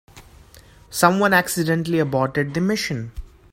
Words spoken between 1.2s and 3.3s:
accidentally aborted the mission.